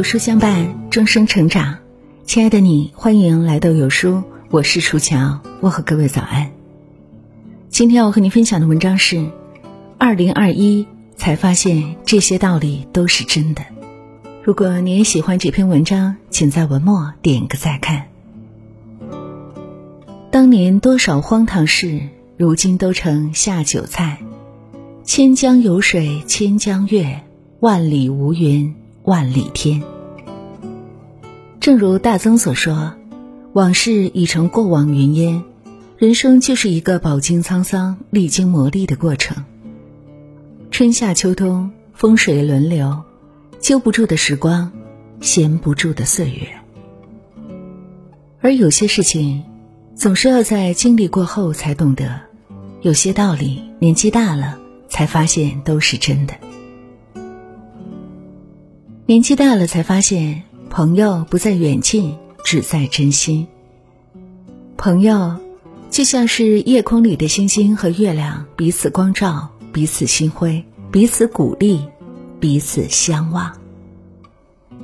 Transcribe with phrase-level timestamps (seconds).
[0.00, 1.76] 有书相伴，终生成长。
[2.24, 6.52] 亲爱的你，欢迎来到有书，我是楚乔，问候各位早安。
[7.68, 9.26] 今天要和你分享的文章是：
[9.98, 10.86] 二零二一
[11.16, 13.60] 才发现这些道理都是真的。
[14.42, 18.06] 如果你也喜欢这篇文章，请在文末点个再看。
[20.30, 22.00] 当年多少荒唐事，
[22.38, 24.16] 如今都成下酒菜。
[25.04, 27.20] 千江有水千江月，
[27.60, 29.82] 万里无云万里天。
[31.60, 32.94] 正如大曾所说
[33.52, 35.42] ：“往事已成过往云烟，
[35.98, 39.44] 人生就是一个饱经沧桑、历经磨砺的过程。
[40.70, 43.02] 春夏秋冬，风水轮流，
[43.60, 44.72] 揪不住的时光，
[45.20, 46.48] 闲不住的岁月。
[48.40, 49.42] 而有些事情，
[49.94, 52.06] 总是要在经历过后才懂得；
[52.80, 54.58] 有些道理，年纪大了。”
[54.90, 56.34] 才发现都是真的。
[59.10, 63.48] 年纪大了，才发现朋友不在远近，只在真心。
[64.76, 65.36] 朋友
[65.90, 71.80] 就像是夜空里的星星和月亮，彼此光照，彼此心辉，彼此鼓励，
[72.38, 73.50] 彼此相望。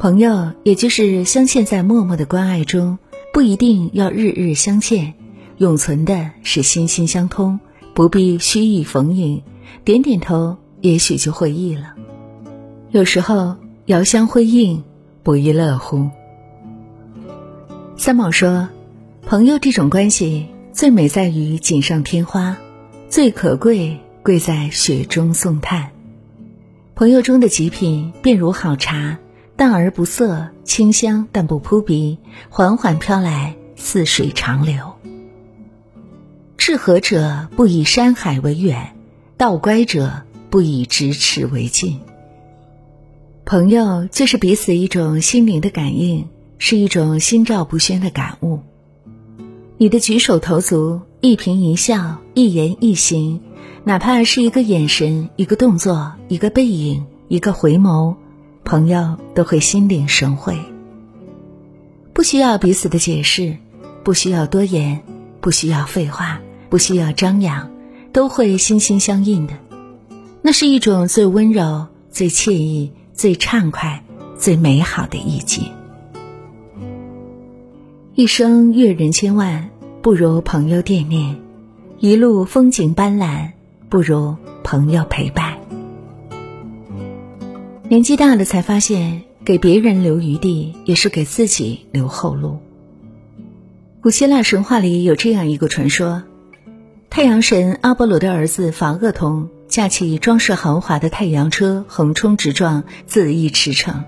[0.00, 2.98] 朋友也就是镶嵌在默默的关爱中，
[3.32, 5.14] 不一定要日日相见，
[5.58, 7.60] 永存的是心心相通，
[7.94, 9.44] 不必虚意逢迎。
[9.84, 11.94] 点点头，也许就会意了。
[12.90, 13.54] 有时候
[13.88, 14.84] 遥相辉映，
[15.22, 16.10] 不亦乐乎。
[17.96, 18.68] 三毛说
[19.24, 22.58] ：“朋友这种关系，最美在于锦上添花，
[23.08, 25.88] 最可贵贵在雪中送炭。
[26.94, 29.16] 朋友中的极品，便如好茶，
[29.56, 32.18] 淡而不涩，清香但不扑鼻，
[32.50, 34.96] 缓缓飘来，似水长流。
[36.58, 38.94] 至和者不以山海为远。”
[39.38, 42.00] 道乖者不以咫尺为近。
[43.48, 46.28] 朋友就是彼此一种心灵的感应，
[46.58, 48.60] 是一种心照不宣的感悟。
[49.78, 53.40] 你的举手投足、一颦一笑、一言一行，
[53.84, 58.16] 哪怕是一个眼神、一个动作、一个背影、一个回眸，
[58.64, 60.58] 朋友都会心领神会。
[62.12, 63.56] 不需要彼此的解释，
[64.04, 65.00] 不需要多言，
[65.40, 67.70] 不需要废话，不需要张扬。
[68.12, 69.54] 都会心心相印的，
[70.42, 74.04] 那是一种最温柔、最惬意、最畅快、
[74.36, 75.72] 最美好的意境。
[78.14, 79.70] 一生阅人千万，
[80.02, 81.34] 不如朋友惦念；
[81.98, 83.50] 一路风景斑斓，
[83.88, 85.58] 不如朋友陪伴。
[87.88, 92.60] 年纪大了，才发现给别人留余地，也是给自己留后路。
[94.00, 96.22] 古希腊神话里有这样一个传说。
[97.10, 104.04] 太阳神阿波罗的儿子法厄同驾起装饰豪华的太阳车横冲直撞，恣意驰骋。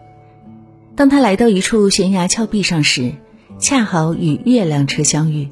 [0.96, 3.12] 当他来到一处悬崖峭壁上时，
[3.58, 5.48] 恰好与月亮车相遇。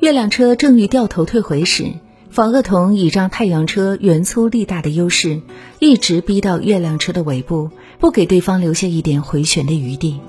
[0.00, 1.92] 月亮车正欲掉头退回时，
[2.30, 5.40] 法厄同倚仗太阳车圆粗力大的优势，
[5.78, 10.20] 一直逼到月亮车的尾部，不给对方留下一点回旋的余地。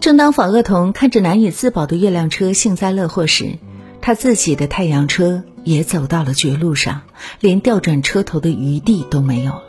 [0.00, 3.58] 正当法厄同看着难以自保的月亮车幸灾乐祸时，
[4.00, 7.02] 他自己的太阳车也走到了绝路上，
[7.40, 9.64] 连调转车头的余地都没有了。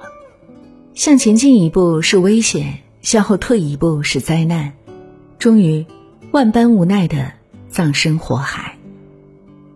[0.93, 4.73] 向前进一步是危险，向后退一步是灾难，
[5.39, 5.85] 终于
[6.31, 7.33] 万般无奈的
[7.69, 8.77] 葬身火海。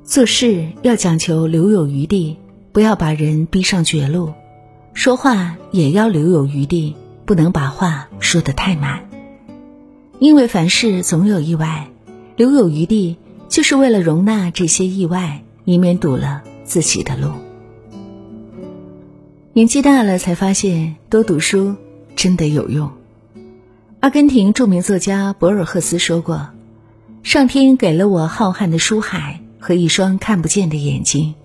[0.03, 2.37] 做事要讲求留有余地，
[2.71, 4.33] 不要把人逼上绝路；
[4.93, 9.09] 说话也要留有余地，不能把话说得太满。
[10.19, 11.89] 因为凡事总有意外，
[12.35, 13.17] 留有余地。
[13.49, 17.29] 就是为了容纳这些意外，以免堵了自己的路。
[19.53, 21.75] 年纪大了，才发现多读书
[22.15, 22.89] 真的有用。
[23.99, 26.49] 阿根廷著名作家博尔赫斯说过
[27.21, 31.35] ：“上天给了我浩瀚的书海和一双看不见的眼睛，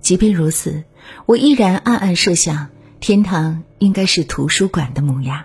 [0.00, 0.84] 即便如此，
[1.26, 2.68] 我依然暗暗设想，
[3.00, 5.42] 天堂应该是图书馆的模样。”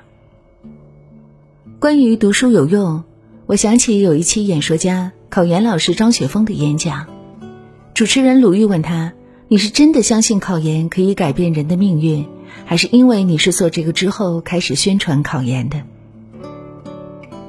[1.78, 3.04] 关于读书有用，
[3.48, 5.12] 我想起有一期演说家。
[5.30, 7.06] 考研老师张雪峰的演讲，
[7.94, 9.14] 主持人鲁豫问他
[9.50, 12.26] ：“你是真的相信考研可以改变人的命运，
[12.66, 15.82] 还是因为你是做这个之后开始宣传考研的？”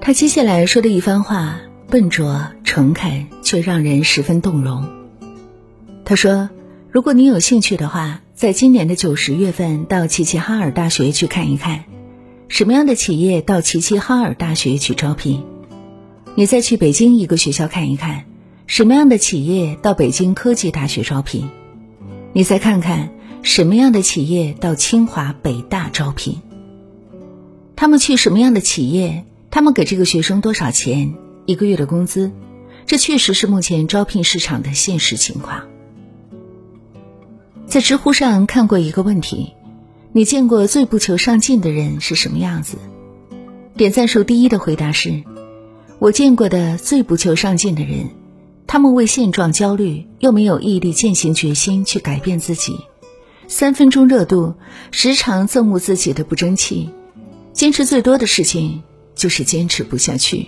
[0.01, 4.89] 他接下来说的一番话笨拙诚恳，却让人十分动容。
[6.05, 6.51] 他说
[6.91, 11.85] ：“如果你有兴趣的话，在今年的九十月份到齐齐哈尔大学去看一看，
[12.49, 15.45] 什么样的企业到齐齐哈尔大学去招聘。”
[16.35, 18.25] 你再去北京一个学校看一看，
[18.71, 21.51] 什么样的企业到北京科技大学招聘？
[22.33, 23.11] 你再看看
[23.43, 26.41] 什么样的企业到清华北大招聘？
[27.75, 31.15] 他们去什么样的企业，他们给这个学生多少钱，
[31.47, 32.31] 一个月的工资，
[32.87, 35.63] 这确实是目前招聘市场的现实情况。
[37.67, 39.53] 在知乎上看过一个问题：
[40.13, 42.79] 你见过最不求上进的人是什么样子？
[43.77, 45.25] 点赞数第一的回答是：
[45.99, 48.11] 我见过的最不求上进的人，
[48.73, 52.79] 他们为现状焦虑，又没有毅力践行决心去改变自己，
[53.49, 54.55] 三分钟热度，
[54.93, 56.89] 时常憎恶自己的不争气，
[57.53, 58.85] 坚持最多的事情
[59.17, 60.47] 就是坚持不下去。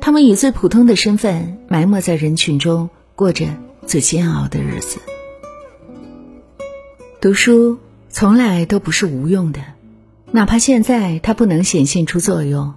[0.00, 3.46] 他们以最普通的身份埋没在人群中，过着
[3.86, 4.98] 最煎熬的日子。
[7.20, 9.60] 读书从来都不是无用的，
[10.32, 12.74] 哪怕现在它不能显现出作用，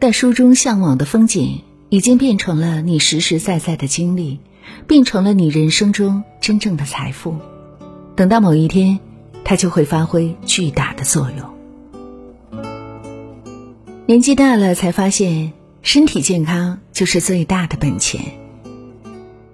[0.00, 4.40] 但书中向往的风景已经变成了你实实在在的经历，
[4.86, 7.36] 变成了你人生中真正的财富。
[8.16, 8.98] 等到某一天，
[9.44, 11.50] 它就会发挥巨大的作用。
[14.06, 15.52] 年纪大了才发现，
[15.82, 18.22] 身体健康就是最大的本钱。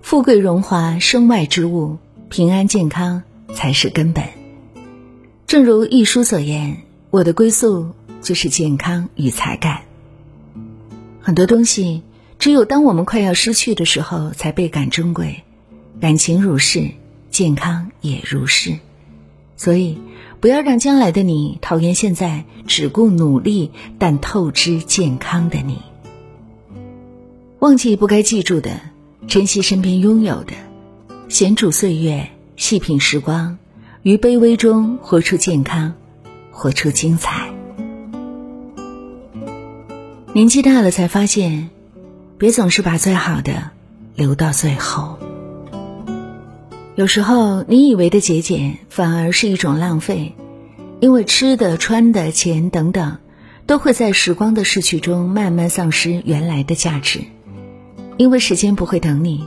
[0.00, 1.99] 富贵荣华身外之物，
[2.29, 3.25] 平安健康。
[3.55, 4.25] 才是根本。
[5.47, 9.81] 正如一书所言，我的归宿就是健康与才干。
[11.23, 12.03] 很多东西，
[12.46, 15.43] 只有当我们快要失去的时候，才倍感珍贵。
[16.00, 16.93] 感情如是，
[17.28, 18.78] 健康也如是。
[19.56, 19.98] 所以，
[20.38, 25.82] 不要让将来的你讨厌现在只顾努力但透支健康的你。
[27.58, 28.78] 忘记不该记住的，
[29.26, 30.52] 珍惜身边拥有的，
[31.28, 32.28] 闲煮岁月。
[32.54, 33.58] 细品时光，
[34.04, 35.94] 于卑微中活出健康，
[36.52, 37.50] 活出精彩。
[40.32, 41.70] 年纪大了才发现，
[42.38, 43.71] 别总是把最好的
[44.15, 45.19] 留到最后。
[46.94, 50.35] 有时候，你以为的节俭，反而是一种浪费，
[51.00, 53.19] 因为吃的、穿的、钱等等，
[53.67, 57.21] 都会在时光的逝去中慢慢丧失原来的价值，
[58.19, 59.47] 因为时间不会等你。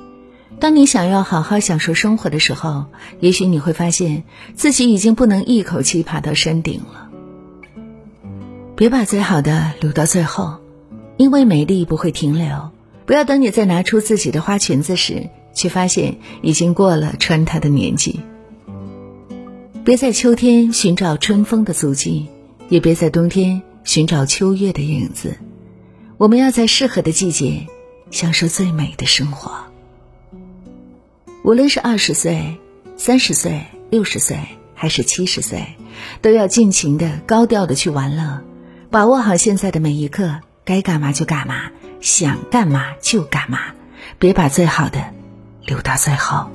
[0.60, 2.86] 当你想要好好享受生活的时候，
[3.20, 4.24] 也许你会发现
[4.56, 7.10] 自己已经不能一口气爬到山顶了。
[8.76, 10.58] 别把最好的留到最后，
[11.18, 12.72] 因为美丽不会停留。
[13.10, 18.20] 不要等你再拿出自己的花裙子时，却发现已经过了穿它的年纪。
[19.84, 22.28] 别在秋天寻找春风的足迹，
[22.70, 25.36] 也别在冬天寻找秋月的影子。
[26.20, 27.66] 我们要在适合的季节，
[28.12, 29.54] 享受最美的生活。
[31.44, 32.60] 无论是二十岁、
[32.96, 34.38] 三十岁、六十岁，
[34.76, 35.66] 还是七十岁，
[36.22, 38.42] 都要尽情的、高调的去玩乐，
[38.92, 43.60] 把握好现在的每一刻，该干嘛就干嘛，想干嘛就干嘛，
[44.18, 45.04] 别把最好的
[45.66, 46.48] 留到最后。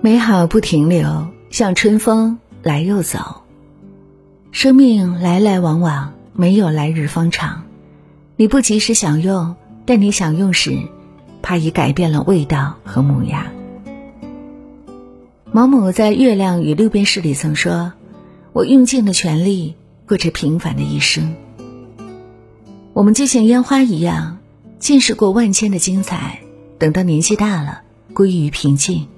[0.00, 3.42] 美好不停留，像春风来又走。
[4.52, 7.64] 生命来来往往，没有来日方长。
[8.36, 9.56] 你不及时享用，
[9.86, 10.78] 但你享用时。
[11.42, 13.44] 怕已改变了味道和模样。
[15.52, 17.92] 毛姆在《月亮与六便士》里曾说
[18.54, 19.76] ：“我用尽了全力，
[20.08, 21.34] 过着平凡的一生。”
[22.94, 24.38] 我们就像烟花一样，
[24.78, 26.38] 见识过万千的精彩，
[26.78, 27.82] 等到年纪大了，
[28.14, 29.08] 归于平静。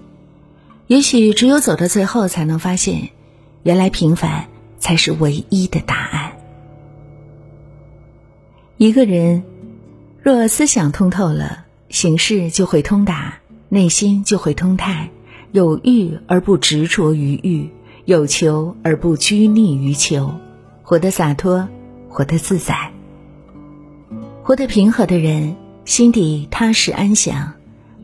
[0.87, 3.11] 也许只有走到最后，才能发现，
[3.63, 6.33] 原来平凡才是唯一的答案。
[8.79, 9.45] 一个人
[10.23, 11.65] 若思想通透了。
[11.89, 15.09] 行事就会通达，内心就会通泰，
[15.53, 17.71] 有欲而不执着于欲，
[18.05, 20.35] 有求而不拘泥于求，
[20.83, 21.69] 活得洒脱，
[22.09, 22.91] 活得自在，
[24.47, 27.55] 活得平和的人，心底踏实安详。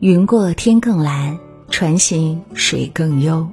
[0.01, 3.47] 云过天更蓝，船行水更悠。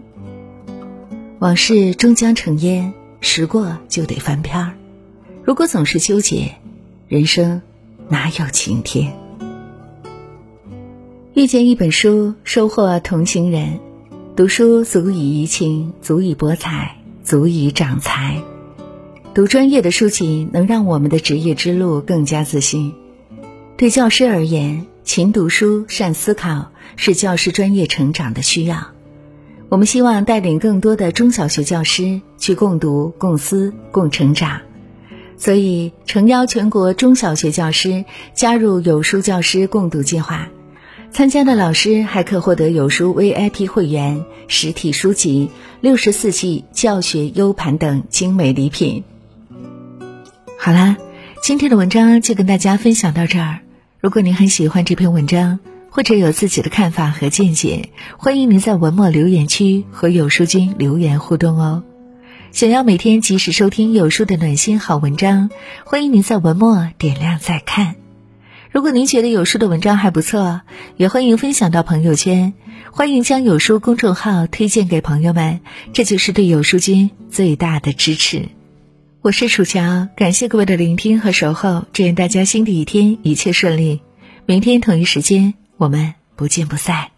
[1.39, 4.73] 往事终将成烟，时过就得翻篇儿。
[5.45, 6.57] 如果总是纠结，
[7.07, 7.63] 人生
[8.09, 9.17] 哪有晴天？
[11.35, 13.79] 遇见一本书，收获同行人。
[14.35, 18.43] 读书足以怡情，足以博采，足以长才。
[19.33, 22.93] 读专业的书籍，能让我们的职业之路更加自信。
[23.77, 28.89] 对教师而言，勤读书、善思考是教师专业成长的需要。
[29.69, 34.63] 我们希望带领更多的中小学教师去共读、共思、共成长，
[35.37, 40.49] 所以诚邀全国中小学教师加入有书教师共读计划。
[41.13, 49.05] 参加的老师还可获得有书 VIP 会员、实体书籍、六十四 G 教学 U 盘等精美礼品。
[50.63, 50.99] 好啦，
[51.43, 53.61] 今天的文章就跟大家分享到这儿。
[53.99, 57.89] 如果您很喜欢这篇文章，或者有自己的看法和见解，
[58.19, 61.83] 欢迎您在文末留言区和有书君留言互动哦。
[62.53, 65.49] 想要每天及时收听有书的暖心好文章，
[65.87, 67.95] 欢迎您在文末点亮再看。
[68.71, 70.61] 如果您觉得有书的文章还不错，
[70.99, 72.53] 也欢迎分享到朋友圈，
[72.93, 75.61] 欢迎将有书公众号推荐给朋友们，
[75.95, 78.51] 这就是对有书君最大的支持。
[79.23, 84.01] 我是楚乔，感谢各位的聆听和守候，祝愿大家新的一天一切顺利。
[84.47, 87.11] 明天同一时间，我们不见不散。